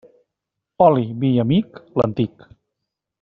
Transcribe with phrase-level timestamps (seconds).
[0.85, 2.49] Oli, vi i amic, l'antic.